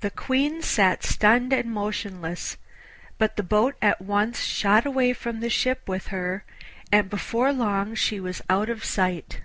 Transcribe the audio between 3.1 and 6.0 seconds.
but the boat at once shot away from the ship